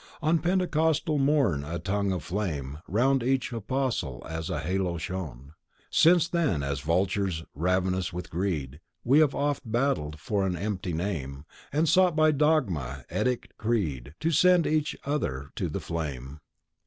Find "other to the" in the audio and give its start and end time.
15.05-15.79